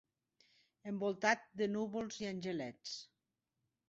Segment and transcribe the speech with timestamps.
[0.91, 2.95] Envoltat de núvols i angelets.